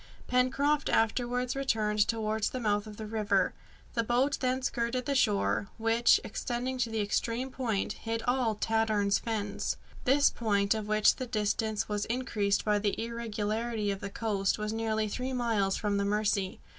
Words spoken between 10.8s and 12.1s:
which the distance was